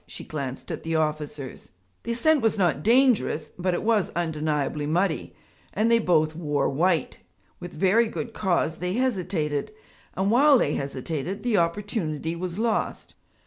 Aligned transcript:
She 0.07 0.23
glanced 0.23 0.71
at 0.71 0.81
the 0.81 0.95
officers. 0.95 1.69
The 2.01 2.13
ascent 2.13 2.41
was 2.41 2.57
not 2.57 2.81
dangerous, 2.83 3.51
but 3.55 3.75
it 3.75 3.83
was 3.83 4.09
undeniably 4.15 4.87
muddy, 4.87 5.35
and 5.75 5.91
they 5.91 5.99
both 5.99 6.35
wore 6.35 6.67
white; 6.69 7.19
with 7.59 7.71
very 7.73 8.07
good 8.07 8.33
cause 8.33 8.77
they 8.77 8.93
hesitated. 8.93 9.71
And 10.15 10.31
while 10.31 10.57
they 10.57 10.73
hesitated, 10.73 11.43
the 11.43 11.57
opportunity 11.57 12.35
was 12.35 12.57
lost. 12.57 13.13